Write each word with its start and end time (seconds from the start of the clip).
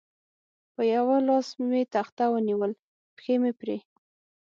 په 0.73 0.81
یوه 0.93 1.15
لاس 1.27 1.47
مې 1.69 1.81
تخته 1.93 2.25
ونیول، 2.31 2.71
پښې 3.15 3.35
مې 3.41 3.51
پرې. 3.59 3.77